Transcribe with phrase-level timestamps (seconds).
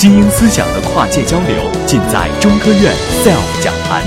[0.00, 2.90] 精英思想的跨界交流，尽在中科院
[3.22, 4.02] SELF 讲坛。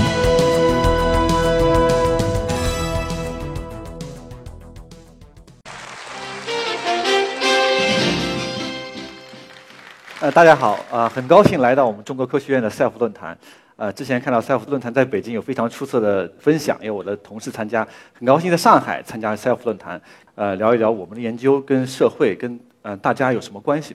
[10.18, 13.38] 呃，大家好，啊，很高兴来到我们中国科学院的 SELF 论坛。
[13.76, 17.86] 呃，之前看到 SELF 论坛在北京有非常出色的分享，也有我的同事参加，
[18.18, 20.02] 很高兴在上海参加 SELF 论坛，
[20.34, 23.94] 呃，聊一聊我们的研究跟社会跟呃大家有什么关系。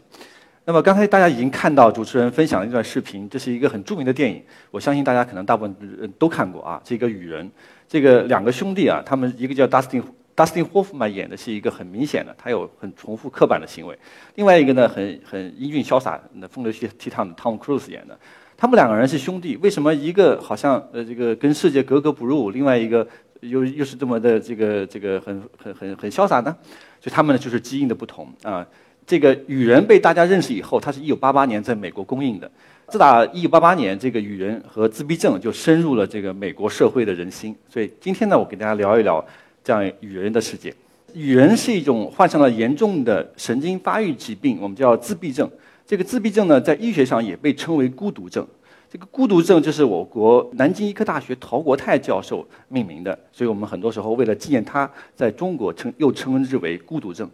[0.70, 6.80] 那么刚才大家已经看到主持人分享了一段视频，这是一个很著名的电影，我相信大家可能大部分人都看过啊。
[6.84, 7.50] 这个雨人，
[7.88, 10.04] 这个两个兄弟啊，他们一个叫 Dustin
[10.36, 13.96] Dustin Hoffman 演的是一个很明显的，他有很重复刻板的行为；
[14.36, 18.16] 另外一个呢，很很英俊潇洒、那风流倜傥的 Tom Cruise 演的。
[18.56, 23.08] 他们两个人是兄弟，为什么一个好像呃这个跟世界格格不入，另外一个
[23.40, 26.56] 又又是这么的这个这个很很很很潇洒呢？
[27.02, 28.64] 就他们呢就是基因的不同啊。
[29.10, 32.52] 这个雨人被大家认识以后，他是一九八八年在美国公映的。
[32.90, 37.56] 自打一九八八年，这个雨人和自闭症就深入了这个美国社会的人心。
[37.68, 39.26] 所以今天呢，我给大家聊一聊
[39.64, 40.72] 这样雨人的世界。
[41.16, 45.50] 雨人是一种患上了严重的神经发育疾病，我们叫自闭症。
[45.88, 48.48] 这个自闭症呢，在医学上也被称为孤独症。
[48.92, 57.28] 这个孤独症就是我国南京医科大学陶国泰教授命名的，所以我们很多时候为了纪念他，在中国称又称之为孤独症。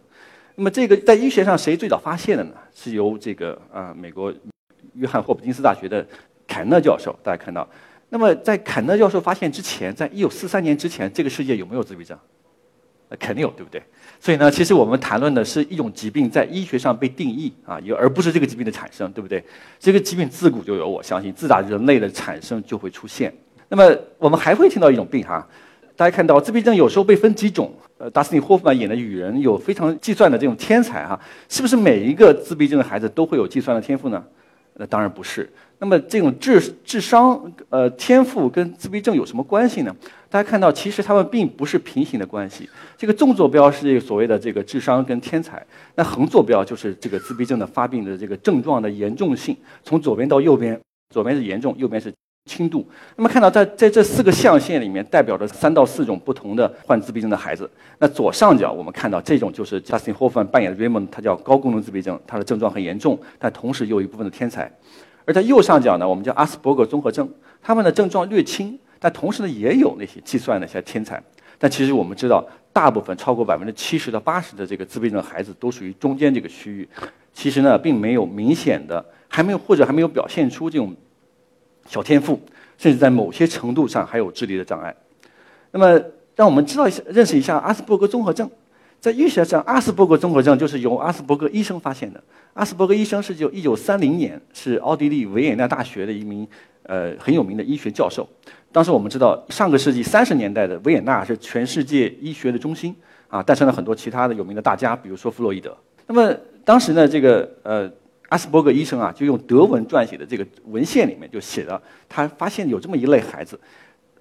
[0.56, 2.54] 那么这个在医学上谁最早发现的呢？
[2.74, 4.34] 是由这个啊美国
[4.94, 6.06] 约翰霍普金斯大学的
[6.48, 7.68] 凯纳教授，大家看到。
[8.08, 12.18] 那么在凯纳教授发现之前，在一九四三年之前，这个世界有没有自闭症？
[13.20, 13.82] 肯定有，对不对？
[14.20, 19.44] 所以呢，其实我们谈论的是一种疾病在医学上被定义啊，有而不是这个疾病的产生，对不对？
[19.80, 23.34] 这个疾病自古就有，我相信自打人类的产生就会出现。
[23.68, 25.46] 那么我们还会听到一种病哈。
[25.96, 34.24] 大家看到自闭症有时候被分几种，呃，达斯汀·霍夫曼演的雨人有非常计算的这种天才哈，是不是每一个自闭症的孩子都会有计算的天赋呢？
[34.78, 35.50] 那当然不是。
[35.80, 39.96] 那么这种智智商呃天赋跟自闭症有什么关系呢？
[40.30, 42.70] 大家看到其实他们并不是平行的关系。
[42.98, 50.78] 这个纵坐标是这个所谓的这个智商跟天才，那横坐标就是这个自闭症的发病的这个症状的严重性，从左边到右边，
[51.14, 52.14] 左边是严重，右边是。
[52.46, 57.68] 轻度，那么看到在在这四个象限里面，代表着三到四种不同的患自闭症的孩子。
[57.98, 64.72] 那左上角我们看到这种就是 Justin Hoffman 扮演的 Raymond，他叫高功能自闭症，他的症状很严重，但同时又有一部分的天才。
[65.26, 67.28] 而在右上角呢，我们叫阿斯伯格综合症，
[67.64, 71.22] 他们的症状略轻，但同时呢也有那些计算的一些天才。
[71.58, 76.88] 但其实我们知道，大部分超过百分之七十到八十的这个自闭症的孩子都属于中间这个区域，
[77.34, 80.96] 其实呢并没有明显的，还没有或者还没有表现出这种。
[81.88, 82.40] 小天赋，
[82.78, 84.96] 甚至在某些程度上还有智力的障碍。
[85.72, 86.02] 那么，
[86.36, 88.50] 让我们知道一下、认识一下阿斯伯格综合症。
[89.00, 92.24] 在医学上，阿斯伯格综合症就是由阿斯伯格医生发现的。
[92.54, 96.48] 阿斯伯格医生是就一九三零年，是奥地利维也纳大学的一名
[96.84, 98.28] 呃很有名的医学教授。
[98.72, 102.96] 当时我们知道，上个世纪三十年代的维也纳是全世界医学的中心
[103.28, 105.78] 啊，诞生了很多其他的有名的大家，比如说弗洛伊德。
[106.08, 107.92] 那么当时呢，这个呃。
[108.30, 113.60] 阿斯伯格医生啊，就用德文撰写的这个文献里面就写了，他发现有这么一类孩子，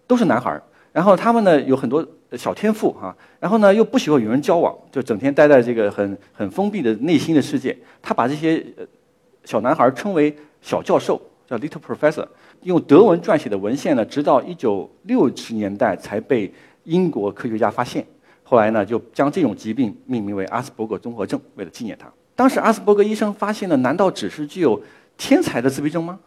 [0.07, 7.77] 都是男孩儿，然后他们呢有很多小天赋哈，然后呢又不喜欢与人交往，就整天待在这个很很封闭的内心的世界。
[8.03, 8.65] 他把这些
[9.45, 12.27] 小男孩称为小教授，叫 little professor。
[12.63, 16.53] 用德文撰写的文献呢，直到一九六十年代才被
[16.85, 18.07] 英国科学家发现，
[18.43, 22.11] 后来呢就将这种疾病命名为阿斯伯格综合症，为了纪念他。
[22.37, 24.81] 当时阿斯伯格医生发现的，难道只是具有
[25.17, 26.19] 天才的自闭症吗？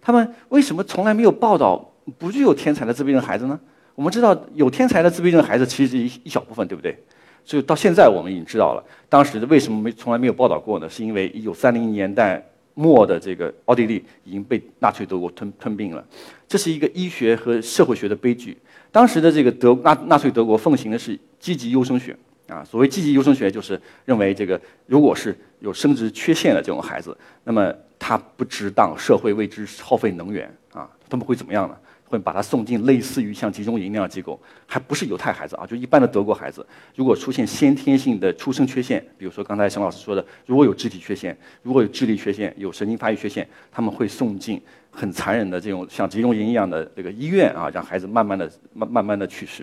[0.00, 3.58] 他们为什么从来没有报道不具有天才的自闭症孩子呢？
[3.94, 6.96] 我们知道有天才的自闭症孩子其实是一一小部分，对不对？
[7.44, 10.88] 所以到现在我们已经知道了，当时为什么没从来没有报道过呢？
[10.88, 12.40] 是因为一九三零年代
[12.74, 16.04] 末的这个奥地利已经被纳粹德国吞吞并了，
[16.46, 18.56] 这是一个医学和社会学的悲剧。
[18.92, 22.16] 当时的这个德纳纳粹德国奉行的是积极优生学。
[22.48, 31.76] 啊，所谓积极优生学就是认为这个如果是有生殖缺陷的这种孩子，那么他不值当社会为之耗费能源啊，他们会怎么样呢？
[32.10, 36.66] 会把他送进类似于像集中营那样的机构，还不是犹太孩子啊，就一般的德国孩子，
[36.96, 44.58] 如果出现先天性的出生缺陷，比如说刚才沈老师说的，如果有肢体缺陷，如果有智力缺陷，有神经发育缺陷，他们会送进
[44.90, 49.62] 很残忍的这种像集中营一样的这个医院啊，让孩子慢慢的慢慢慢的去世。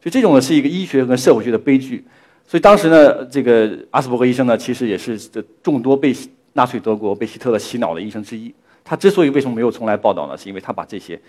[0.00, 2.04] 所以这种呢是一个医学跟社会学的悲剧。
[2.46, 6.14] 所以当时呢，这个阿斯伯格医生呢，其实也是这众多被
[6.54, 8.54] 纳粹德国被希特勒洗脑的医生之一。
[8.82, 10.36] 他之所以为什么没有从来报道呢？
[10.36, 11.20] 是因为他把这些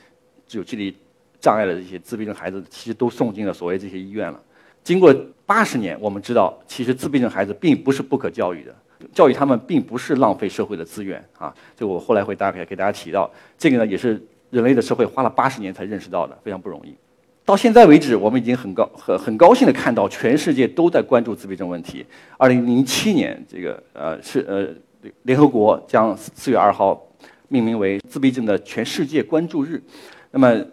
[0.51, 0.95] 有智力
[1.41, 4.41] 障碍的这些自闭症孩子，其实都送进了所谓这些医院了。
[4.81, 5.13] 经过
[5.45, 8.73] 八十年，我们知道，其实自闭症孩子并不是不可教育的，
[9.13, 11.53] 教育他们并不是浪费社会的资源啊。
[11.75, 16.95] 这我后来会大概给大家提到，这个呢也是人类的社会花了八十年才认识到的，非常不容易。
[17.49, 22.05] 到现在为止，我们已经很高很很高兴的看到，全世界都在关注自闭症问题。
[22.37, 24.67] 二零零七年，这个呃是呃
[25.23, 27.01] 联合国将四月二号
[27.47, 29.81] 命名为自闭症的全世界关注日。
[30.29, 30.63] 那么，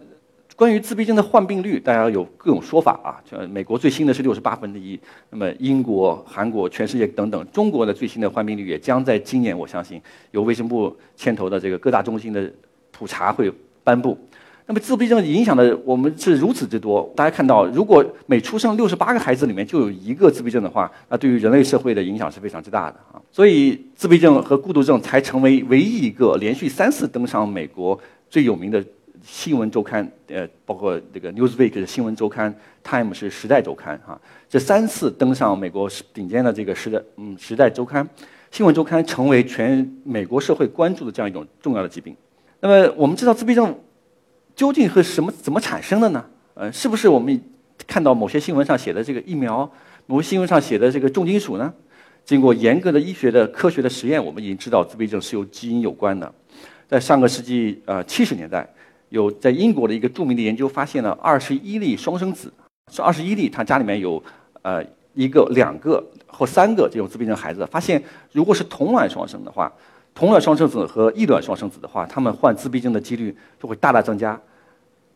[0.54, 3.16] 关于自闭症的患病率，大家有各种说法啊。
[3.24, 5.00] 就美国最新的是六十八分之一，
[5.30, 9.98] 那么英国、韩国、全世界等等，中国的最新的患病率也将在今年，我相信
[10.32, 12.52] 由卫生部牵头的这个各大中心的
[12.90, 13.50] 普查会
[13.82, 14.18] 颁布。
[14.68, 23.22] 那么自闭症影响的我们是如此之多，大家看到，如果每出生六十八个孩子里面就有一个自闭症的话，那对于人类社会的影响是非常之大的啊。
[23.30, 27.96] 所以自闭症和孤独症才成为唯一一个连续三次登上美国
[28.28, 28.84] 最有名的
[29.22, 32.52] 新闻周刊，呃，包括这个 Newsweek 的新闻周刊
[32.82, 38.04] ，Time 是时代周刊啊，这三次登上美国顶尖的这个时代，嗯，时代周刊
[38.50, 42.16] 新闻周刊成为全美国社会关注的这样一种重要的疾病。
[42.58, 43.72] 那么我们知道自闭症。
[44.56, 46.24] 究竟和什么怎么产生的呢？
[46.54, 47.38] 呃，是不是我们
[47.86, 49.70] 看到某些新闻上写的这个疫苗，
[50.06, 51.72] 某些新闻上写的这个重金属呢？
[52.24, 56.32] 经过严格的医学的科学的实验，我们已经知道自闭症是由基因有关的。
[56.88, 58.66] 在上个世纪呃七十年代，
[59.10, 62.50] 有在英国的一个著名的研究发现了二十一例双生子，
[62.90, 64.20] 是二十一例，他家里面有
[64.62, 64.82] 呃
[65.12, 68.02] 一个、两个或三个这种自闭症孩子，发现
[68.32, 69.70] 如果是同卵双生的话。
[70.16, 74.40] 同卵双生子和异卵双生子的话，他们患自闭症的几率就会大大增加。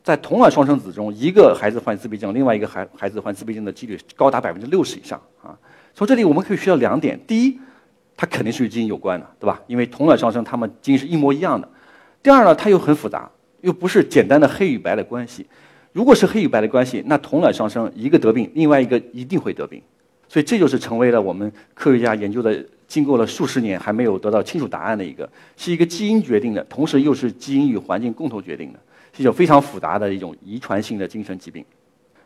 [0.04, 5.56] 在同卵双生子中，一个孩子患自闭症，另外一个孩孩子患自闭症的几率高达百分之六十以上啊！
[5.94, 7.58] 从这里我们可以学到两点：第一，
[8.14, 9.62] 它肯定是与基因有关的，对吧？
[9.66, 11.66] 因为同卵双生，他们基因是一模一样的。
[12.22, 13.30] 第二呢，它又很复杂，
[13.62, 15.46] 又不是简单的黑与白的关系。
[15.94, 19.80] 如果是黑与白的关系，那同卵双生一个得病，另外一个一定会得病。
[20.28, 22.62] 所以这就是成为了我们科学家研究的。
[22.90, 28.80] 经过了数十年还没有得到清楚答案的一个，是一个基因决定的，同时又是基因与环境共同决定的，
[29.16, 31.64] 是一种非常复杂的一种遗传性的精神疾病。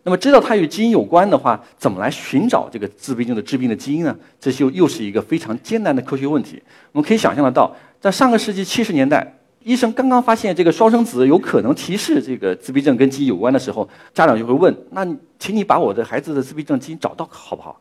[0.04, 4.16] 那么知道它与基因有关的话，怎么来寻找这个自闭症的致病的基因呢？
[4.40, 6.62] 这就又是一个非常艰难的科学问题。
[6.92, 7.70] 我们可以想象得到，
[8.00, 15.06] 在上个世纪七十年代，医生刚刚发现这个双生子有可能提示这个自闭症跟基因有关的时候，家长就会问：那
[15.38, 17.78] 请你把我的孩子的自闭症基因找到好不好？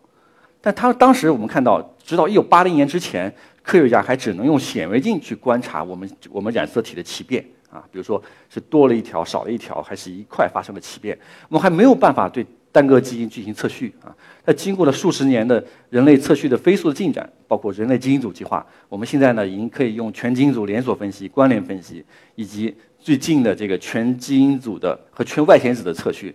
[0.66, 3.30] 但他当时我们看到，直到一九八零年之前，
[3.62, 11.20] 科学家还只能用显微镜去观察我们我们染色体的奇变啊，比如说是多了一条、少了一条，还是一块发生了奇变，
[11.50, 14.16] 我们还没有办法对单个基因进行测序啊。
[14.46, 22.02] 那经过了数十年的人类测序的飞速的进展，包括人类基因组计划，我们现在呢已经可以用全基因组连锁分析、关联分析，
[22.36, 26.34] 以及最近的这个全基因组的和全外显子的测序。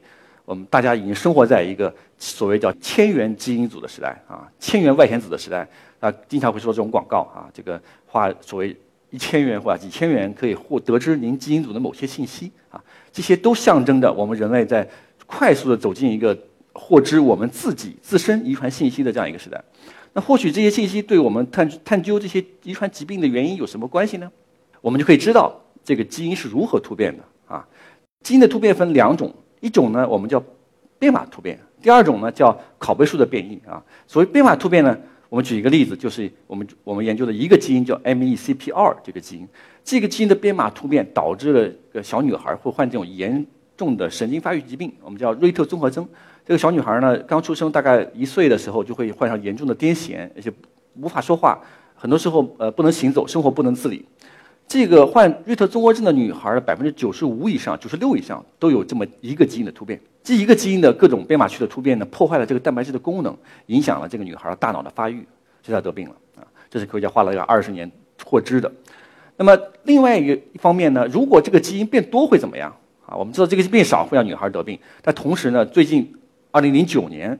[0.48, 5.68] 我们大家已经生活在一个所谓叫千元基因组的时代啊，千元外显子的时代
[6.00, 8.74] 啊，经常会说这种广告啊，这个花所谓
[9.10, 14.88] 一千元或者几千元可以获得知您基因组的某些信息啊，这些都象征着我们人类在
[15.26, 16.34] 快速的走进一个
[16.72, 19.62] 获知我们自己自身遗传信息的这样一个时代。
[20.14, 24.32] 那或许这些信息对我们探探究这些遗传疾病的原因有什么关系呢？
[24.80, 27.22] 我们就可以知道这个基因是如何突变的
[27.54, 27.68] 啊。
[28.22, 29.30] 基因的突变分两种。
[29.60, 30.42] 一种呢，我们叫
[30.98, 33.82] 编码突变；第二种呢，叫拷贝数的变异啊。
[34.06, 34.96] 所谓编码突变呢，
[35.28, 39.48] 我们举一个例子，就是我们我们研究的一个基因叫 MECP2 这个基因，
[39.84, 43.44] 这个基因的编码突变导致了个小女孩会患这种严
[43.76, 46.06] 重的神经发育疾病，我们叫瑞特综合征。
[46.44, 50.50] 这个小女孩呢，刚出生大概一岁的时候就会患上严重的癫痫，而且
[50.94, 51.60] 无法说话，
[51.94, 54.04] 很多时候呃不能行走，生活不能自理。
[54.68, 59.98] 这个患瑞特综合症的女孩，百分之九十五以上、九十六以上都有这么一个基因的突变。
[60.22, 63.34] 这一个基因的各种编码区的突变呢，破坏了这个蛋白质的功能，
[63.66, 65.26] 影响了这个女孩大脑的发育，
[65.62, 66.44] 就她得病了啊。
[66.68, 67.90] 这是科学家花了要二十年
[68.22, 68.70] 获知的。
[69.38, 72.70] 那么另外一个一方面呢，如果这个基因变多会怎么样
[73.06, 73.16] 啊？
[73.16, 76.14] 我们知道这个变少会让女孩得病，但同时呢，最近
[76.50, 77.30] 二零零九年，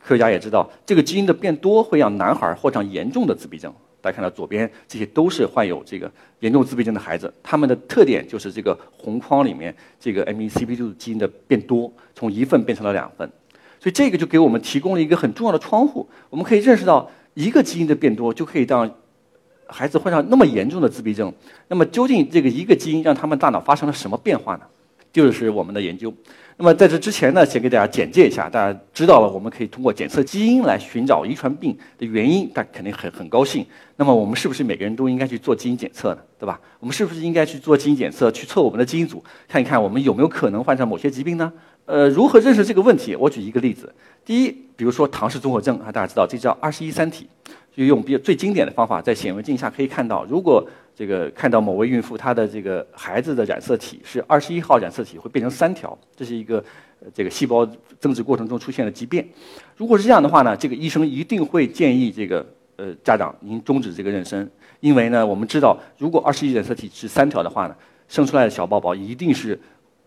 [0.00, 3.74] 科学家也知道这个基因的变多会让男孩患上严重的自闭症。
[4.00, 13.28] 大家看到左边这些都是患有这个严重自闭症的孩子，他们的特点就是这个红框里面这个 MECP2 基因的变多，从一份变成了两份，
[13.80, 18.88] 所以这个就给我们提供了一个很重要的窗户，我们可以认识到一个基因的变多就可以让
[19.66, 21.32] 孩子患上那么严重的自闭症。
[21.68, 24.62] 那么究竟这个一个基因让他们大脑发生了什么变化呢？
[25.12, 26.12] 就是我们的研究。
[26.60, 28.50] 那么在这之前呢，先给大家简介一下。
[28.50, 33.64] 大家知道了，我们可以通过检测基因来寻找遗传病的原因，大家肯定很很高兴。
[33.94, 36.20] 那么我们是不是每个人都应该去做基因检测呢？
[36.36, 36.60] 对吧？
[36.80, 41.52] 我们是不是应该去做基因检测，去测我们的基因组，看一看我们有没有可能患上某些疾病呢？
[41.86, 43.14] 呃，如何认识这个问题？
[43.14, 43.94] 我举一个例子。
[44.24, 47.28] 第一，比如说唐氏综合症啊，大家知道这叫二十一三体，
[47.74, 50.68] 就用比较最经典的方法，在显微镜下可以看到，如果
[50.98, 56.64] 这个看到某位孕妇她的这个孩子的染色体是二十一号染色体，会变成三条，这是一个
[57.14, 57.64] 这个细胞
[58.00, 59.24] 增殖过程中出现了畸变。
[59.76, 64.44] 如果是这样的话呢，这个医生一定会建议这个呃家长您终止这个妊娠，
[64.80, 67.76] 因为呢我们知道，如果二十一染色体是三条的话呢，
[68.08, 69.56] 生出来的小宝宝一定是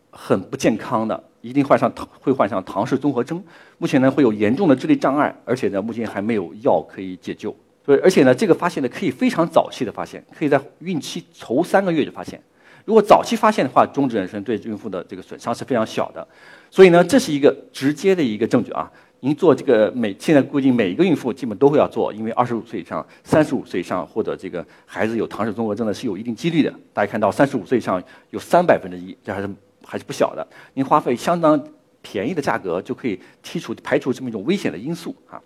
[0.09, 1.23] 很不健康的。
[1.39, 3.41] 一定患上唐会患上唐氏综合征，
[3.77, 7.55] 目前呢会有严重的智力障碍，而且呢目前还没有药可以解救。
[7.85, 12.41] 所以而且呢这个发现呢可以非常早期的发现，可以在孕期头三个月就发现。
[12.85, 16.27] 如果早期发现的话，终止妊娠对孕妇的这个损伤是非常小的。
[16.69, 18.91] 所以呢这是一个直接的一个证据啊。
[19.19, 26.73] 您做这个每现在估计每一个孕妇基本都会要做，因为二十五岁以上、三十五岁以上或者这个孩子有唐氏综合征的是有一定几率的。
[26.93, 29.49] 大家看到三十五岁以上有三百分之一，这还是。
[29.83, 31.61] 还是不小的，您花费相当
[32.03, 35.41] 便宜的价格就可以剔除排除这么一种危险的因素啊。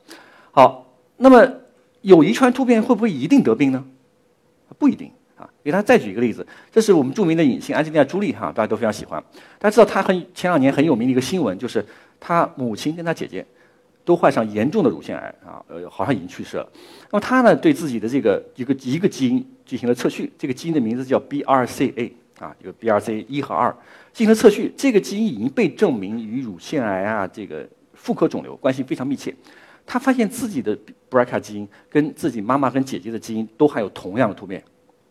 [0.52, 1.50] 好，那么
[2.06, 3.84] 有遗传突变会不会一定得病呢？
[4.78, 5.50] 不一定啊。
[5.64, 9.22] 给大家再举一个例子，这是我们著名的影星安吉丽娜·朱莉哈，大家都非常喜欢。
[9.58, 11.84] 大家知道她很前两年很有名的一个新闻，就是
[12.20, 13.44] 她母亲跟她姐姐
[14.04, 16.70] 都患上严重的乳腺癌啊，呃，好像已经去世了。
[17.10, 23.76] 那么她呢，对自己的这个一个一个基因进行了测序，这个基因的名字叫 BRCA 啊，有 BRCA 一和二。
[24.14, 29.34] 进行了测序，这个基因已经被证明与乳腺癌啊，这个妇科肿瘤关系非常密切。
[29.86, 30.78] 他发现自己的
[31.10, 34.64] BRCA 基因跟自己妈妈跟姐姐的基因都含有同样的突变，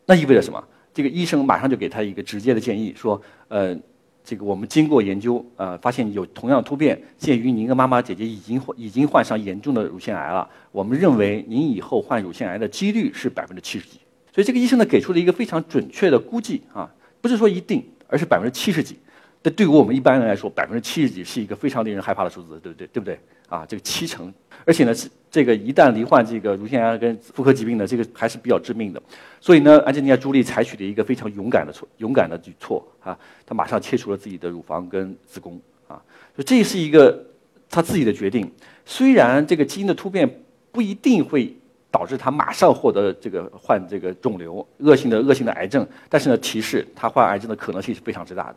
[0.06, 0.62] 那意味着什么？
[0.92, 3.76] 这个医生马上就给他一个直接的建议，说，呃，
[4.22, 13.98] 这个我们经过研究，呃，发现有同样突变，鉴于您的妈妈姐姐已经已经患上严重的乳腺癌了，我们认为您以后患乳腺癌的几率是百分之七十几。
[14.32, 17.82] 所以这个医生呢，给出了一个非常准确的估计啊，不是说一定。
[18.06, 18.96] 而是百分之七十几，
[19.42, 22.86] 这对于我们一般人来说，百分之七十几是一个非常令人害怕的数字，对不对？
[22.88, 23.18] 对不对？
[23.48, 24.32] 啊，这个七成，
[24.64, 29.02] 而且呢，是这个一旦罹患这个乳腺癌跟妇科疾病呢，这个还是比较致命的。
[29.40, 36.00] 所以呢，安吉丽娜·朱莉采取了一个非常勇敢的措勇敢的举措啊，她马上切除了自己的乳房跟子宫啊，
[36.34, 37.24] 所以这是一个
[37.68, 38.50] 她自己的决定。
[38.84, 40.28] 虽然这个基因的突变
[40.72, 41.54] 不一定会。
[41.94, 48.56] 导致他马上获得这个患这个肿瘤恶性的恶性的癌症，但是呢，提示他患癌症的可能性是非常之大的。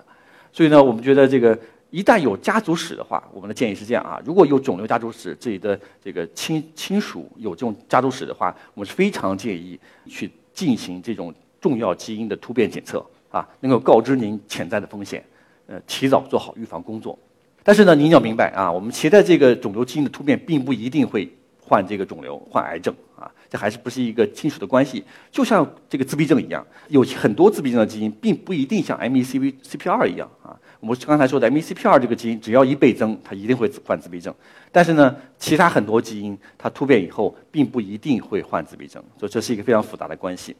[0.52, 1.56] 所以呢，我们觉得这个
[1.90, 15.24] 一旦有家族史的话，我们的建议是这样啊：如果有肿瘤家族史，自己的这个亲亲属有这种家族史的话，我们是非常建议去进行这种重要基因的突变检测啊，能够告知您潜在的风险，
[15.68, 17.18] 呃，提早做好预防工作。
[17.64, 21.32] 但是呢，您要明白啊，我们携带这个肿瘤基因的突变，并不一定会。
[21.70, 25.04] 患这个肿瘤、患癌症啊，这还是不是一个亲属的关系？
[25.30, 30.56] 就像这个自闭症一样，有很多自闭症的基因，并不一定像 MECP CP2 一样啊。
[30.80, 34.34] 我们刚才说的 MECP2 这个基因，只要一倍增，它一定会患自闭症。
[34.72, 40.56] 但是呢，其他很多基因它突变以后，并不一定会患自闭症，所以这是一个非常复杂的关系。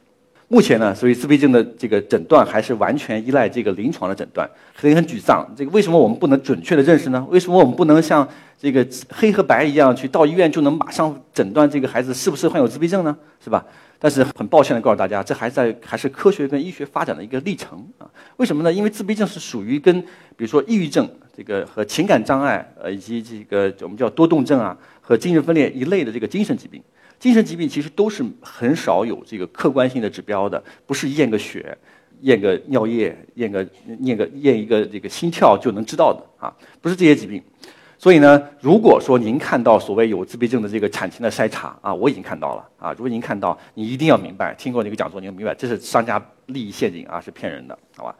[0.50, 5.46] 目前呢，所以自闭症的这个诊断还是完全依赖这个临床的诊断，很很沮丧。
[5.54, 7.26] 这个为什么我们不能准确的认识呢？
[7.30, 8.26] 为什么我们不能像
[8.58, 13.14] 这个黑和白一样，去到医院就能马上诊断这个孩子是不是患有自闭症呢？
[13.44, 13.62] 是吧？
[13.98, 18.08] 但是很抱歉的告诉大家，这还在还是科学跟医学发展的一个历程啊。
[18.38, 18.72] 为什么呢？
[18.72, 26.82] 因为自闭症是属于跟比如说抑郁症这个和情感障碍呃以及这个我们叫多动症啊和精神分裂一类的这个精神疾病。
[27.18, 31.76] 精神疾病其实都是很少有这个客观性的指标的，不是验个血、
[32.20, 33.66] 验个尿液、验个
[34.00, 37.42] 验个验一个这个心跳就能知道的啊，不是这些疾病。
[38.00, 48.14] 所以呢，如果说您看到所谓有自闭症的这个产前的筛查啊，我已经看到了啊，如果您看到，你一定要明白，听过那个讲座，你要明白，这是商家利益陷阱啊，是骗人的，好吧？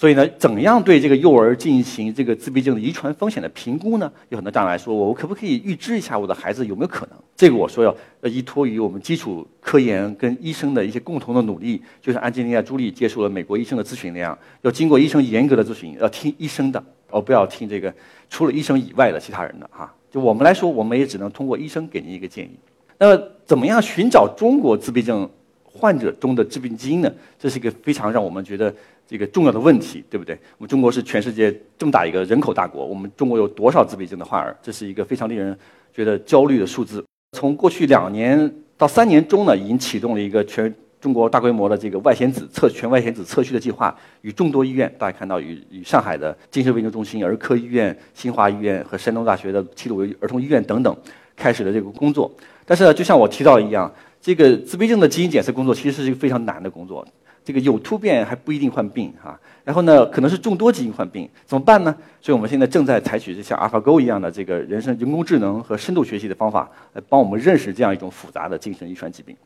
[0.00, 4.10] 所以呢，怎样对这个幼儿进行这个自闭症的遗传风险的评估呢？
[4.30, 7.18] 有很多家长来，说我可不可以预知一下我的孩子有没有可能？
[7.36, 17.92] 这个我说要要依托于我们基础科研跟医生的一些共同的努力，就像安吉丽娜·朱莉接受了美国医生的咨询那样，要经过医生严格的咨询，要听医生的，而不要听这个
[18.30, 19.94] 除了医生以外的其他人的哈。
[20.10, 22.58] 就我们来说，我们也只能通过医生给您一个建议。
[22.96, 25.28] 那么，怎么样寻找中国自闭症
[25.62, 27.12] 患者中的致病基因呢？
[27.38, 28.74] 这是一个非常让我们觉得。
[29.10, 30.38] 这个重要的问题，对不对？
[30.56, 34.56] 我们中国是全世界这么大一个人口大国，我们中国有多少自闭症的患儿？
[34.62, 35.58] 这是一个非常令人
[35.92, 37.04] 觉得焦虑的数字。
[37.36, 50.96] 从过去两年到三年中呢，已经启动了一个全中国大规模的这个外显子测全外显子测序的计划，与众多医院，大家看到与与上海的精神卫生中心、儿科医院、新华医院和山东大学的齐鲁儿童医院等等，
[51.34, 52.30] 开始了这个工作。
[52.64, 57.04] 但是呢，就像我提到一样，这个自闭症的基因检测工作其实是一个非常难的工作。
[57.44, 59.38] 这个有突变还不一定患病哈。
[59.64, 61.94] 然后呢，可能是众多基因患病，怎么办呢？
[62.20, 69.36] 所以我们现在正在采取就像 AlphaGo 一样的这个人生人工智能和深度学习的方法，来帮我们认识这样一种复杂的精神遗传疾病。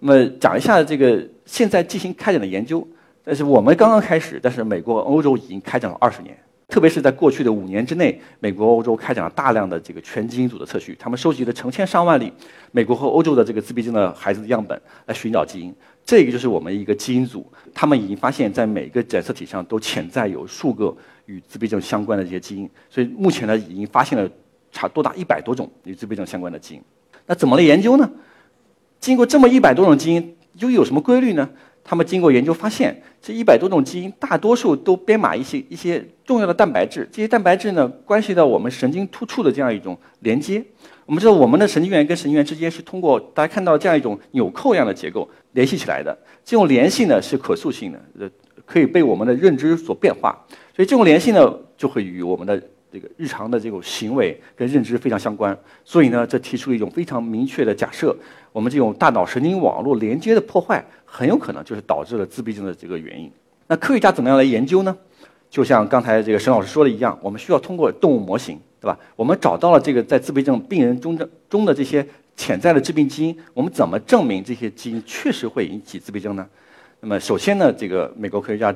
[0.00, 2.86] 那么讲一下这个现在进行开展的研究，
[3.22, 6.36] 但是我们刚刚开始，但是美国、欧洲已经开展了二十年。
[6.68, 12.32] 特别是在过去的五年之内，美国、欧洲开展了大量的这个全基因组的测序，他们收集了成千上万例
[12.70, 15.74] 美国和欧洲的这个自闭症的孩子的样本来寻找基因。
[16.04, 22.68] 这个就是我们一个基因组，他们已经发现，在每个染色体上都潜在有数个与自闭症相关的这些基因。
[22.88, 24.28] 所以目前呢，已经发现了
[24.72, 26.82] 差多达一百多种与自闭症相关的基因。
[27.26, 28.10] 那怎么来研究呢？
[28.98, 31.50] 经过这么一百多种基因，又有什么规律呢？
[31.84, 37.08] 他们经过研究发现，这一百多种基因大多数都编码一些一些重要的蛋白质。
[37.10, 40.64] 这些蛋白质呢，关系到我们神经突触的这样一种连接。
[41.04, 46.16] 我们知道，我们的神经元跟神经元之间是通过大家看到这样一种纽扣一样的结构联系起来的。
[46.44, 48.30] 这种联系呢是可塑性的，呃，
[48.64, 50.30] 可以被我们的认知所变化。
[50.74, 55.56] 所以这种联系呢，就会与我们的这个日常的这种行为跟认知非常相关。
[55.84, 58.14] 所以呢，这提出了一种非常明确的假设：
[58.52, 63.30] 我们这种大脑神经网络连接的破坏，很有可能就是导致了自闭症的这个原因。
[63.66, 64.94] 那科学家怎么样来研究呢？
[65.48, 68.98] 就像刚才这个沈老师说的一样，我们需要通过动物模型，对吧？
[69.16, 72.06] 我们找到了这个在自闭症病人中的中的这些
[72.36, 76.46] 潜在的致病基因，我们怎么证明这些基因确实会引起自闭症呢？
[77.00, 78.74] 那么首先呢，这个美国科学家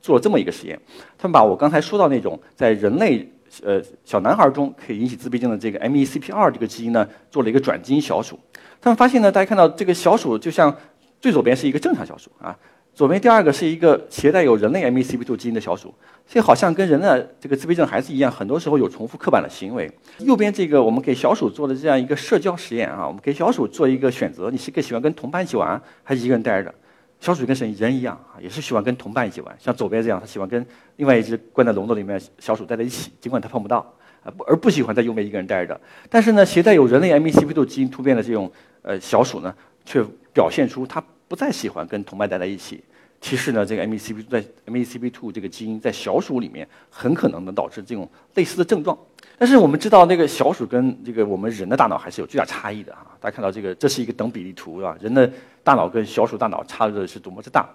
[0.00, 0.78] 做了这么一个实验，
[1.18, 3.28] 他们把我刚才说到那种在人类
[3.62, 8.38] 呃小男孩中可以引起自闭症的这个 MECP2 这个基因呢，做了一个转基因小鼠。
[8.80, 10.74] 他们发现呢，大家看到这个小鼠就像
[11.20, 12.56] 最左边是一个正常小鼠啊。
[12.92, 15.92] 左边第二个是一个携带有人类 MECP2 基因的小鼠，
[16.28, 19.90] 这好像跟人的这个自闭症孩子一样，很多时候有重复刻板的行为。
[20.20, 26.72] 右边这个我们给小鼠做的这样一个社交实验啊，我们给小鼠做一个选择，你是更喜欢跟同伴一起玩，还是一个人待着？
[27.18, 29.56] 小鼠跟人人一样啊，也是喜欢跟同伴一起玩。
[29.58, 30.64] 像左边这样，它喜欢跟
[30.96, 33.78] 另外一只关在笼子里面小鼠待在一起，尽管它碰不到
[34.22, 35.80] 啊，而不喜欢在右边一个人待着。
[36.08, 38.50] 但是呢，携带有人类 MECP2 基因突变的这种
[38.82, 41.02] 呃小鼠呢，却表现出它。
[41.26, 42.84] 不再喜欢跟同伴待在一起，
[43.24, 48.94] 其实呢，这个 MECP 在 MECP2 这个基因在小鼠里面很可能能导致这种类似的症状。
[49.38, 53.16] 但是我们知道，那个小鼠跟这个我们人的大脑还是有巨大差异的啊！
[53.18, 54.94] 大家看到这个，这是一个等比例图，啊？
[55.00, 55.28] 人的
[55.62, 57.66] 大脑跟小鼠大脑差的是多么之大。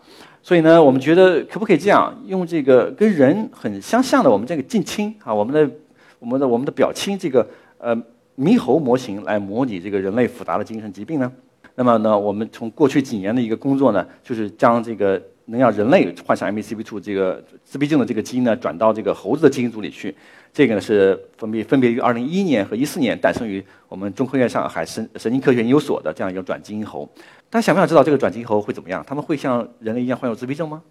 [0.43, 5.75] 所以呢，我们觉得可不可以这样，用这个跟人很相像的我们这个近亲啊，我们的
[6.19, 7.45] 我们的我们的表亲这个
[7.79, 7.97] 呃
[8.38, 11.31] 猕猴模型来模拟这个人类复杂的精神疾病呢？
[11.73, 20.15] 那么呢，我们从过去几年的一个工作呢，就是将这个能让人类患上 MECP2 这个自闭症的这个基因呢，转到这个猴子的基因组里去。
[20.51, 27.07] 这个呢是分别分别于2011年和14年诞生于我们中科院上海神神经科学研究所的这样一个转基因猴。
[27.49, 29.03] 大家想不想知道这个转基因猴会怎么样？
[29.05, 30.81] 他们会像人类一样患有自闭症吗？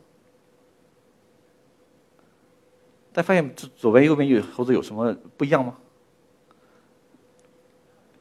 [3.12, 5.75] 大家发现左边右边有猴子有什么不一样吗？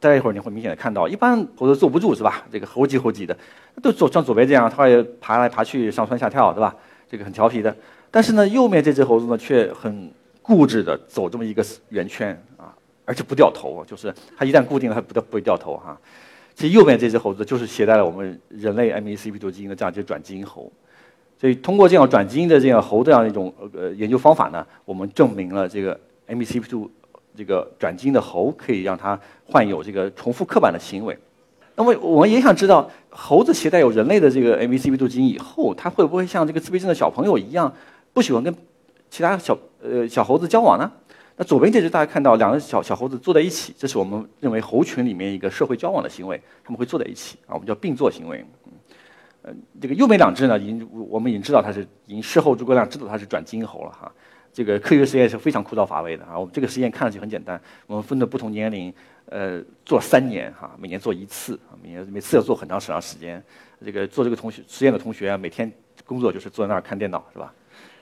[0.00, 2.44] 待一会儿你会明显的看到，一般猴子坐不住是吧？
[2.52, 3.36] 这个猴急猴急的，
[3.82, 6.74] 都左像左边这样，它也爬来爬去，上蹿下跳，对吧？
[7.10, 7.74] 这个很调皮的。
[8.10, 12.72] 但是呢，右面这只猴子呢，却很固执的走这么一个圆圈啊，
[13.04, 15.98] 而且不掉头，就是它一旦固定了，它不不会掉头哈。
[16.54, 20.70] 其实右边这只猴子就是携带了我们人类 MECP2 基因的这样一只转基因猴。
[21.40, 26.88] 所以通过这样转基因的这样猴这样一种呃研究方法呢，我们证明了这个 MECP2。
[27.38, 31.16] 这个转基因的猴可以让它患有这个重复刻板的行为。
[31.76, 37.72] 那么我们也想知道，猴子携带有人类的这个 MECP2 基因以后，它会不会像这个自闭症的小朋友一样，
[38.12, 38.52] 不喜欢跟
[39.08, 40.90] 其他小呃小猴子交往呢？
[41.36, 48.44] 那左边这只大家看到两个小小猴子坐在一起，这是我们认为猴群里面一个社会交往的行为，他们会坐在一起啊，我们叫并坐行为。
[49.44, 54.10] 嗯，这个右边两只呢，已经我们已经知道它是已经事后诸葛亮知道它是转基因猴了哈。
[54.52, 56.38] 这个科学实验是非常枯燥乏味的啊！
[56.38, 58.92] 我们这个实验看上去很简单，我们分的不同年龄，
[59.26, 63.42] 呃，做三年哈，每年做一次，每年每次要做很长很长时间。
[63.84, 65.70] 这个做这个同学实验的同学啊，每天
[66.04, 67.52] 工作就是坐在那儿看电脑，是吧？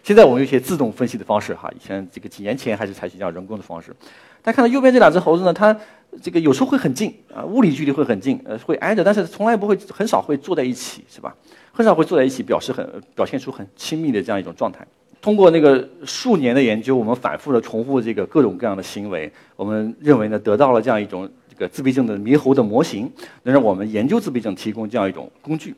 [0.02, 3.94] 现在我们有些自动分析的方式哈，以前这个几年前还是采取这样人工的方式。
[4.40, 5.76] 大家看到右边这两只猴子呢，它
[6.22, 11.34] 这个有时候会很近啊，物理距离会很近，呃，会挨着，但是从来不会很少会坐在一起，是吧？
[11.72, 14.86] 很少会坐在一起，表示很表现出很亲密的这样一种状态。
[15.20, 23.10] 通过那个数年的研究，我们反复的重复这个各种各样的行为，我们认为呢，得到了这样一种这个自闭症的猕猴的模型，
[23.42, 25.74] 能让我们研究自闭症提供这样一种工具。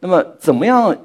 [0.00, 0.96] 那么，怎么样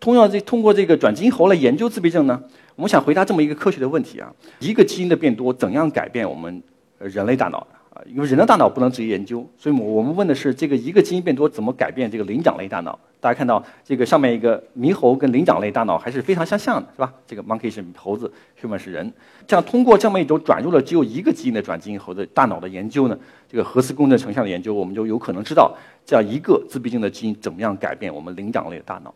[0.00, 2.40] 通过这通过这个转基因猴来研究自闭症呢？
[2.76, 6.62] 我们想回答这么一个科学的问题啊：一个基因的变多，怎样改变我们
[6.98, 7.66] 人类大脑
[8.06, 12.98] 因为人的大脑不能直接研究，所以我们问的是这个一个基因变多怎么改变这个灵长类大脑？
[13.20, 17.12] 大家看到这个上面一个猕猴跟灵长类大脑还是非常相像的，是吧？
[17.26, 18.32] 这个 monkey 是猴子
[18.62, 19.12] ，human 是人。
[19.46, 23.18] 这样通过这么一种转入了只有一个基因的转基因猴的大脑的研究呢，
[23.50, 29.12] 这个核磁共振成像的研究，我们就有可能知道这样一个自闭症的基因怎么样改变我们灵长类的大脑。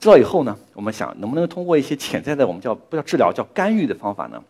[0.00, 4.42] 知道以后呢，我们想能不能通过一些潜在的我们叫不叫治疗叫干预的方法呢？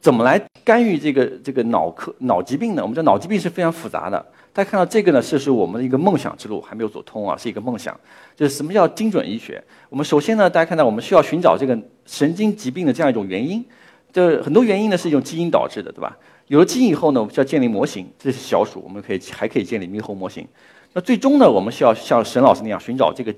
[0.00, 2.82] 怎么来干预这个这个脑科脑疾病呢？
[2.82, 4.24] 我们知道脑疾病是非常复杂的。
[4.52, 7.98] 大家看到这个呢，是是我们的一个梦想之路，还没有走通啊，是一个梦想。
[8.36, 9.62] 就是什么叫精准医学？
[9.88, 13.64] 我们首先呢，大家看到我们需要寻找这个神经疾病的这样一种原因。
[14.12, 16.16] 这很多原因呢是一种基因导致的，对吧？
[16.46, 20.46] 有了基因以后呢，我们需要建立模型，这是小鼠，我们可以还可以建立猕猴模型。
[20.92, 23.34] 那最终呢，我们需要像沈老师那样寻找这个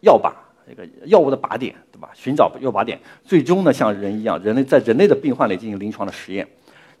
[0.00, 0.32] 药靶。
[0.68, 2.10] 这个药物的靶点，对吧？
[2.14, 6.46] 寻找药靶点，最终呢，像人一样，人类在人类的病患里进行临床的实验。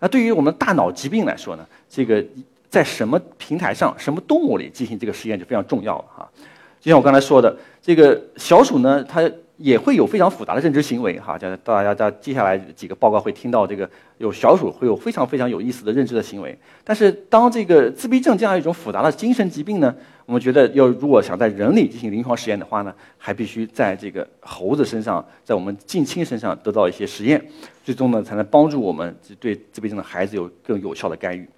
[0.00, 2.24] 那对于我们大脑疾病来说呢，这个
[2.68, 6.30] 在什么平台上、什么动物里进行这个实验就非常重要了哈。
[6.80, 9.30] 就像我刚才说的，这个小鼠呢，它。
[9.56, 13.88] 也会有非常复杂的认知行为，哈，在大家在接下来几个报告会听到这个
[14.18, 16.58] 有小鼠会有非常非常有意思的认知的行为。
[16.82, 19.94] 但是当这个自闭症这样一种复杂的精神疾病呢，
[20.26, 27.40] 我们觉得要如果想在人里进行临床实验的话呢，还必须在这个猴子身上，在我们近亲身上得到一些实验，
[27.84, 31.48] 最终呢才能帮助我们对自闭症的孩子有更有效的干预。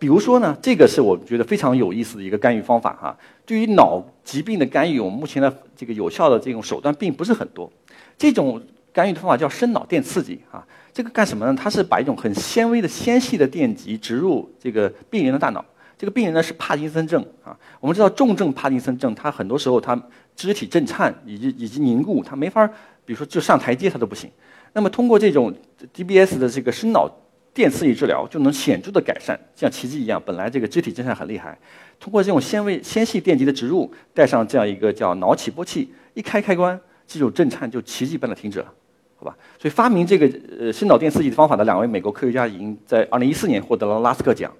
[0.00, 3.14] 比如说呢，这个是我觉得非常有意思的一个干预方法哈。
[3.44, 7.70] 对于脑疾病的干预，我们目前的这个有效的这种手段并不是很多。
[8.16, 8.58] 这种
[8.94, 10.66] 干预的方法叫深脑电刺激啊。
[10.94, 11.54] 这个干什么呢？
[11.54, 15.62] 它是把一种很纤维的纤细的电极植入这个病人的大脑。
[15.98, 17.54] 这个病人呢是帕金森症啊。
[17.78, 20.02] 我们知道重症帕金森症，他很多时候他
[20.34, 22.66] 肢体震颤以及以及凝固，他没法，
[23.04, 24.30] 比如说就上台阶他都不行。
[24.72, 25.54] 那么通过这种
[25.94, 27.06] DBS 的这个深脑。
[27.52, 30.22] 电刺激治疗就能显著的改善，像奇迹一样。
[30.24, 31.58] 本来这个肢体震颤很厉害，
[31.98, 38.72] 通过这种纤维纤细电极的植入，带上这样一个叫脑起波器，一开开关，这种震颤就奇迹般的停止了，
[39.16, 39.36] 好吧？
[39.58, 44.52] 所以发明这个呃心脑电刺激的方法的两位美国科学家已经在2014年获得了拉斯克奖。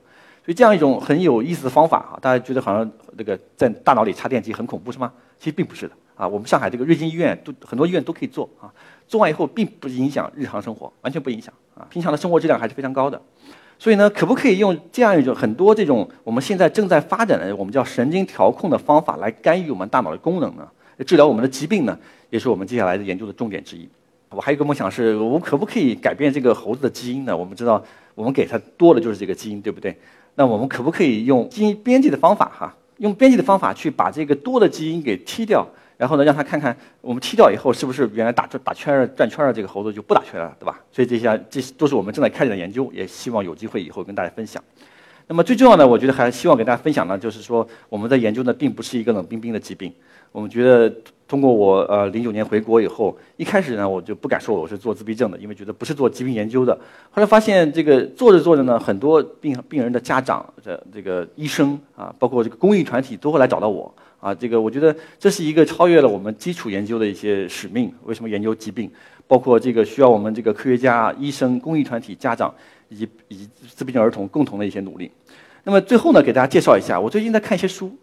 [0.42, 5.12] 所以这样一种很有意思的方法啊，大家觉得好像那个在大脑里插电极很恐怖是吗？
[5.38, 6.26] 其实并不是的啊。
[6.26, 8.72] 我们上海这个瑞金医院都很多医院都可以做啊。
[9.06, 11.52] 做完以后并不影响日常生活，完全不影响
[11.88, 13.20] 平常的生活质量还是非常高的。
[13.78, 20.68] 所以呢，可不可以用这样一种很多这种我们现在正在发展的我们叫神经调控的方法来干预我们大脑的功能呢？
[21.06, 21.98] 治疗我们的疾病呢？
[22.28, 23.88] 也是我们接下来的研究的重点之一。
[24.28, 27.36] 我还有一个梦想是，我可不可以改变这个猴子的基因呢？
[27.36, 27.82] 我们知道，
[28.14, 29.96] 我们给它多的就是这个基因，对不对？
[30.34, 32.76] 那我们可不可以用基因编辑的方法哈？
[32.98, 35.66] 用编辑的方法去把这个多的基因给踢掉？
[36.00, 40.80] 然后呢，让他看看我们踢掉以后是不是原来打转打圈儿转圈儿这个猴子就不打圈了，对吧？
[40.90, 44.64] 所以这些这些都是我们正在开展的研究，也希望有机会以后跟大家分享。
[45.26, 49.92] 那么最重要的，我觉得还希望给大家分享呢，就是说我们在研究的并不是一个冷冰冰的疾病。
[50.32, 50.90] 我们觉得
[51.28, 56.72] 通过我呃零九年回国以后，一开始呢我就不敢说我是做自闭症的，因为觉得不是做疾病研究的。
[57.10, 63.92] 后来发现这个做着做着呢，很多病病人的家长的这个医生啊，包括这个公益团体都会来找到我。
[64.20, 67.92] 啊，这个我觉得这是一个超越了我们基础研究的一些使命。
[68.04, 68.90] 为什么研究疾病？
[69.26, 72.52] 包括这个需要我们这个科学家、医生、公益团体、家长
[72.88, 75.10] 以及以及自闭症儿童共同的一些努力。
[75.64, 77.96] 那么最后呢，给大家介绍一下，我最近在看一些书。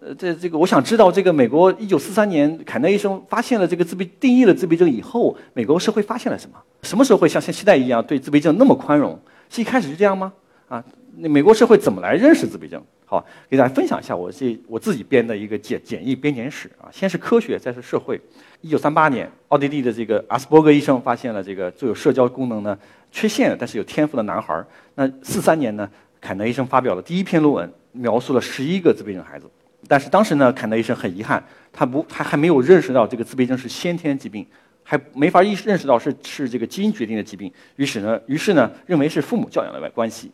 [0.00, 6.56] 呃，这这个我想知道，这个美国一九四三年凯内医生发现了这个自闭定义了自闭症以后，美国社会发现了什么？
[6.82, 9.18] 什么时候会像现现在一样对自闭症那么宽容？
[9.50, 10.32] 是一开始就这样吗？
[10.68, 10.84] 啊，
[11.16, 12.82] 那美国社会怎么来认识自闭症？
[13.04, 16.88] 好，给大家分享一下我这我自己编的一个简简易编年史啊。
[16.90, 18.18] 先是科学，再是社会。
[18.62, 22.78] 一九三八年，奥地利的这个阿斯伯格医生发现了这个具有社交功能呢
[23.10, 24.64] 缺陷，但是有天赋的男孩。
[24.94, 25.88] 那四三年呢，
[26.20, 29.50] 凯德医生发表了第一篇论文，描述了十一个自闭症孩子。
[29.86, 34.46] 但是当时呢，凯德医生很遗憾，他不他还没有认识到这个自闭症是先天疾病，
[34.82, 37.52] 还没法意识认识到是是这个基因决定的疾病。
[37.76, 40.32] 于是呢，于是呢，认为是父母教养的关系。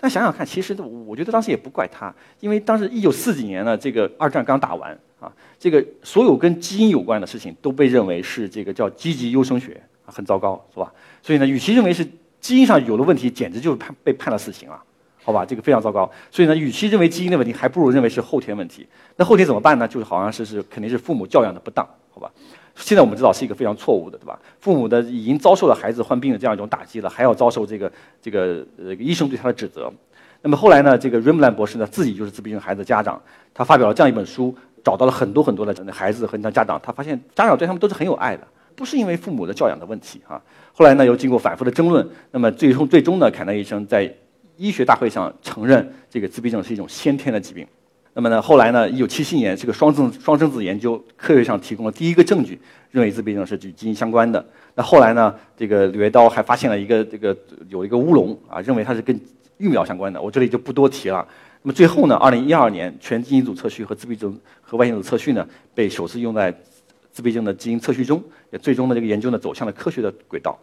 [0.00, 10.92] 但想想看，其实我觉得当时也不怪他，因为当时一九四几年呢，这个二战刚打完啊，这个所有跟基因有关的事情都被认为是这个叫积极优生学啊，很糟糕，是吧？
[11.20, 12.06] 所以呢，与其认为是
[12.40, 14.80] 基因上有了问题，简直就是判被判了死刑了，
[15.24, 15.44] 好吧？
[15.44, 16.08] 这个非常糟糕。
[16.30, 18.86] 所以呢，与其认为基因的问题，还不如认为是后天问题。
[19.16, 19.88] 那后天怎么办呢？
[19.88, 22.30] 就是好像是是肯定是父母教养的不当，好吧？
[22.78, 24.38] 现在我们知道是一个非常错误的，对吧？
[24.60, 27.90] 父母的已经遭受了孩子患病的这样一种打击了，还要遭受这个
[28.22, 29.92] 这个呃医生对他的指责。
[30.42, 33.20] 那么后来呢，这个 r i m l a n 博士呢自己就是自闭症孩子的家长，
[33.52, 40.40] 他发表了这样一本书，找到了很多很多的孩子和他家长，他发现家长对他们都是很有爱的，不是因为父母的教养的问题啊。
[40.72, 44.14] 后来呢，又经过反复的争论，那么最终最终呢，凯纳医生在
[44.56, 47.66] 医学大会上承认这个自闭症是一种先天的疾病。
[48.18, 54.44] 那么呢，后来呢，一九七七年，这个双生双生子研究科学上提供了第一个证据，认为自闭症是与基因相关的。
[54.74, 57.36] 那后来呢，这个柳叶刀还发现了一个这个
[57.68, 59.14] 有一个乌龙啊，认为它是跟
[59.56, 60.20] 疫苗相关的。
[60.20, 61.24] 我这里就不多提了。
[61.62, 66.52] 那么最后呢，二零一二年，全基因组测序和自闭症和外显组测序呢，被首次用在
[67.12, 70.58] 自闭症的基因测序中，也最终的这个研究呢走向了科学的轨道。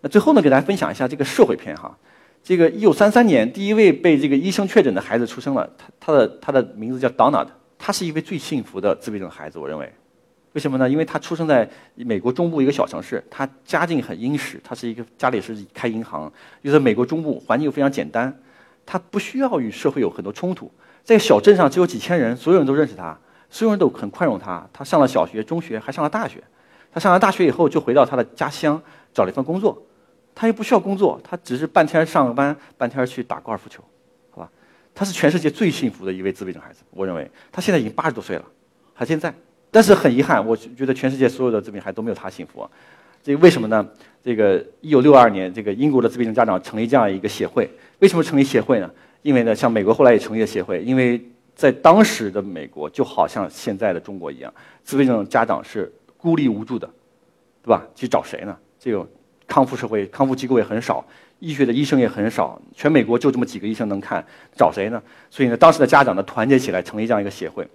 [0.00, 1.98] 那最后呢，给大家分享一下这个社会篇哈。
[2.44, 5.66] 这个一九三三年，第一位被这个医生确诊的孩子出生了。
[5.78, 7.46] 他他的他的名字叫 Donald，
[7.78, 9.58] 他是一位最幸福的自闭症孩子。
[9.58, 9.90] 我认为，
[10.52, 10.86] 为什么呢？
[10.86, 16.30] 因为他出生在美国中部一个小城市，他家境很殷实，他是一个家里是开银行，
[16.60, 18.38] 又在美国中部，环境又非常简单，
[18.84, 20.70] 他不需要与社会有很多冲突。
[21.02, 24.68] 在小镇上只有几千人，所有人都认识他，所有人都很宽容他。
[24.70, 26.44] 他上了小学、中学，还上了大学。
[26.92, 28.78] 他上了大学以后，就回到他的家乡，
[29.14, 29.82] 找了一份工作。
[30.34, 33.82] 他也不需要工作，他只是半天上班，半天去打高尔夫球，
[34.30, 34.50] 好吧？
[34.94, 38.44] 他是全世界最幸福的一位自闭症孩子，我认为他现在已经八十多岁了，
[38.92, 39.32] 还健在。
[39.70, 42.68] 但是很遗憾，我觉得全世界所有的自闭症孩子都没有他幸福。
[43.22, 43.88] 这个为什么呢？
[44.22, 47.68] 这个一九六二年，这个英国的自闭症家长成立这样一个协会。
[48.00, 48.90] 为什么成立协会呢？
[49.22, 51.20] 因为呢，像美国后来也成立了协会，因为
[51.54, 56.88] 在当时的美国就好像现在的中国一样，自闭症家长是孤立无助的，
[57.62, 57.86] 对吧？
[57.94, 58.56] 去找谁呢？
[58.78, 59.06] 这个。
[59.46, 61.04] 康复社会，康复机构也很少，
[61.38, 64.24] 医学的医生也很少，全美国就这么几个医生能看，
[64.56, 65.02] 找谁呢？
[65.30, 67.66] 所以呢，当时的家长呢团结起来成立这样一个协会。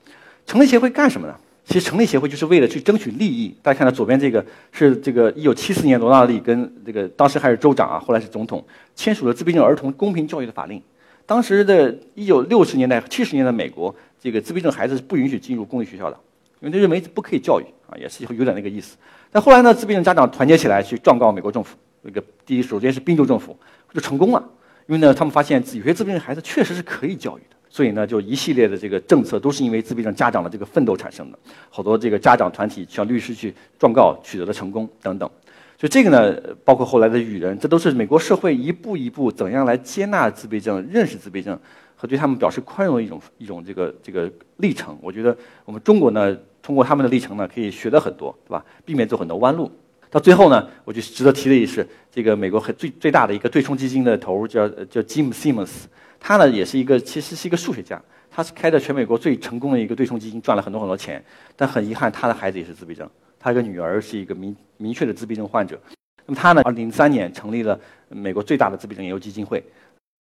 [0.46, 1.36] 成立协会干什么呢？
[1.66, 3.56] 其实成立协会就是为了去争取利益。
[3.62, 10.82] 大家看到左边这个是这个1974年罗纳利跟这个当时还是州长啊，后来是总统签署了自闭症儿童公平教育的法令。
[11.28, 16.18] 当时的1960年代、70年代美国，这个自闭症孩子是不允许进入公立学校的，
[16.62, 18.98] 因为他认为不可以教育啊，也是有点那个意思。
[19.32, 21.78] 但后来呢，自闭症家长团结起来去状告美国政府。
[22.02, 23.58] 那个第一，首先是宾州政府
[23.94, 24.42] 就成功了，
[24.88, 31.38] 因为呢，他们发现有些自闭症孩子确实是可以教育的，所以呢，就一系列的这个政策都是因为自闭症家长的这个奋斗产生的。
[31.70, 35.30] 好多这个家长团体向律师去状告，取得了成功等等。
[35.78, 41.60] 所以这个呢，包括后来的雨人，这都是美国社会一步一步怎样来接纳自闭症、认识自闭症
[41.98, 44.98] 和对他们表示宽容的一种一种这个这个历程。
[45.02, 46.38] 我觉得我们中国呢。
[46.62, 48.64] 通过他们的历程呢，可以学的很多，对吧？
[48.86, 49.72] 避免走很多弯路。
[50.12, 55.84] 到最后呢，我就值得提的也是这个美国很最最大的一个对冲基金的头叫叫 Jim Simmons，
[56.20, 61.24] 他呢也是一个其实是一个数学家，他是开的全美国最成功的一个对冲基金，赚了很多很多钱。
[61.56, 63.08] 但很遗憾，他的孩子也是自闭症，
[63.40, 65.80] 他一个女儿是一个明明确的自闭症患者。
[66.26, 69.64] 那么他呢，二零零三年成立了美国最大的自闭症研究基金会，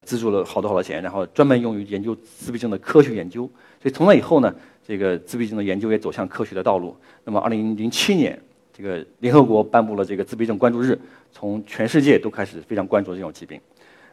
[0.09, 3.41] 资助了好多好多钱，然后专门用于研究自闭症的科学研究。
[3.81, 4.53] 所以从那以后呢。
[4.89, 6.97] 这个自闭症的研究也走向科学的道路。
[7.23, 8.41] 那么，二零零七年，
[8.73, 10.97] 这个联合国颁布了这个自闭症关注日，
[11.31, 13.61] 从全世界都开始非常关注这种疾病。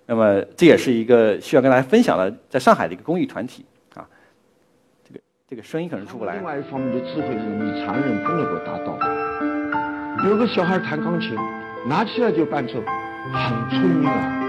[0.05, 4.07] 那么，这也是一个需要跟大家分享的，在上海的一个公益团体啊。
[5.09, 6.35] 这个这个声音可能出不来。
[6.35, 8.99] 另外一方面的智慧是你常人不能够达到。
[10.29, 11.35] 有个小孩弹钢琴，
[11.89, 12.75] 拿起来就伴奏，
[13.33, 14.46] 很聪明啊。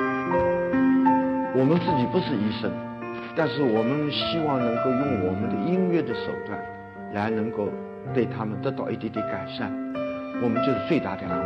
[1.58, 2.72] 我们自己不是医生。
[3.36, 6.60] 但是我们希望能够用我们的音乐的手段，
[7.16, 7.68] 来能够
[8.14, 9.72] 对他们得到一点点改善，
[10.44, 11.46] 我们就是最大的安慰。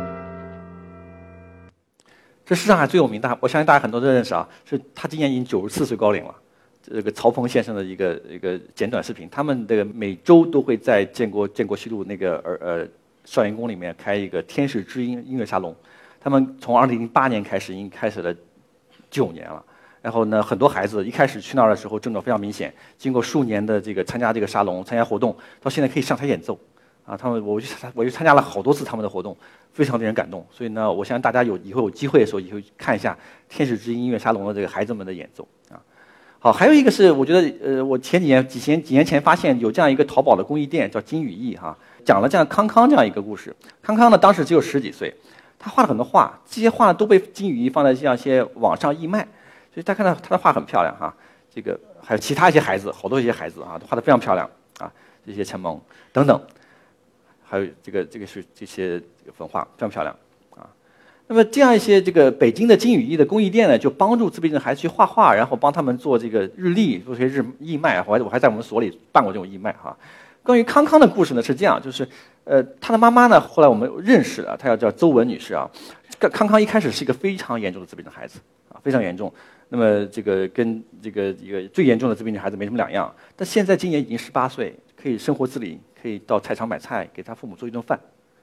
[2.44, 6.34] 这是上海最有名的，我相信大家很多都认识啊，是他今年已经九十四岁高龄了。
[6.82, 12.86] 这个曹鹏先生的一个一个简短视频，他们这个每周都会在建国建国西路那个呃呃
[13.24, 15.74] 少年宫里面开一个天使之音音乐沙龙，
[16.20, 18.34] 他们从二零零八年开始已经开始了
[19.10, 19.64] 九年了。
[20.02, 26.58] 然后呢，很多孩子一开始去那儿的时候症状非常明显，经过数年的这个参加这个沙龙、参加活动，到现在可以上台演奏，
[27.06, 29.36] 啊，他们我去我去参加了好多次他们的活动，
[29.72, 30.44] 非常令人感动。
[30.50, 33.16] 所以呢，我相信大家有以后有机会的时候，以后看一下
[33.48, 35.78] 天使之音音乐沙龙的这个孩子们的演奏啊。
[36.40, 43.54] 好，还有一个是我觉得呃，我前几年几前几年前发现有这样一个淘宝的公益店叫金羽翼哈，讲了这样康康这样一个故事。
[43.80, 45.14] 康康呢当时只有十几岁，
[45.60, 49.24] 他画了很多画，这些画都被金羽翼放在这样一些网上义卖。
[49.72, 51.14] 所以大家看到他的画很漂亮哈，
[51.54, 54.92] 这个还有其他一些孩子，好多一些孩子啊，都画得非常漂亮啊，
[55.26, 55.80] 这些陈蒙
[56.12, 56.38] 等等，
[57.42, 60.14] 还有这个这个是这些这个粉画非常漂亮
[60.54, 60.68] 啊。
[61.26, 67.98] 那么这样一些这个北京的金羽翼的公益店呢，就帮助自闭症孩子去画画，然后帮他们做这个日历，做些日义卖。
[68.06, 69.96] 我还我还在我们所里办过这种义卖哈。
[70.42, 72.06] 关于康康的故事呢是这样，就是
[72.44, 75.70] 呃他的妈妈呢后来我们认识了，她要叫周文女士啊。
[76.18, 79.32] 康康一开始是一个非常严重的自闭症孩子啊，非常严重。
[79.74, 87.98] 那么这个跟这个一个最严重的自闭症孩子没什么两样，但现在今年已经十八岁，可以生活自理，可以到菜场买菜，给他父母做一顿饭，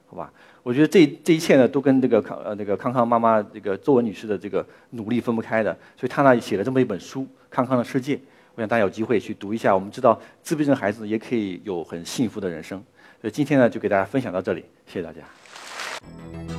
[0.08, 0.34] 好吧？
[0.64, 8.16] 我觉得这这一切呢，都跟这个康呃那个康康妈妈这个周文女士的这个努力分不开的，所以她呢写了这么一本书《康康的世界》，
[8.56, 9.72] 我想大家有机会去读一下。
[9.72, 12.84] 我们知道自闭症孩子也可以有很幸福的人生，
[13.22, 16.59] 所以今天呢就给大家分享到这里，谢谢大家。